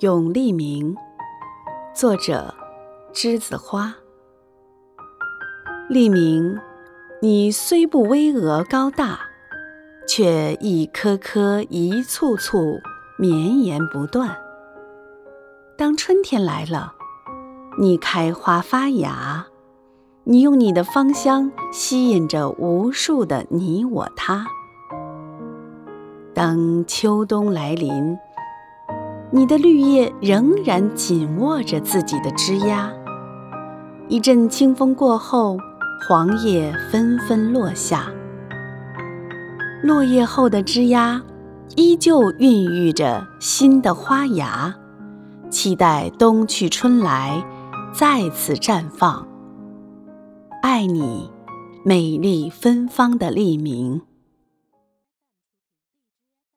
[0.00, 0.96] 咏黎明，
[1.92, 2.54] 作者：
[3.12, 3.96] 栀子花。
[5.88, 6.56] 黎明，
[7.20, 9.18] 你虽不巍峨高大，
[10.06, 12.78] 却一颗颗、一簇簇
[13.18, 14.36] 绵延不断。
[15.76, 16.94] 当春天来了，
[17.80, 19.48] 你开花发芽，
[20.22, 24.46] 你用你的芳香吸引着无数的你我他。
[26.32, 28.16] 当秋冬来临，
[29.30, 32.90] 你的绿叶仍然紧握着自己的枝丫。
[34.08, 35.58] 一阵清风过后，
[36.08, 38.10] 黄叶纷纷落下，
[39.82, 41.22] 落叶后的枝丫
[41.76, 44.74] 依旧孕育着新的花芽，
[45.50, 47.44] 期待冬去春来，
[47.92, 49.28] 再次绽放。
[50.62, 51.30] 爱你，
[51.84, 54.00] 美丽芬芳的黎明。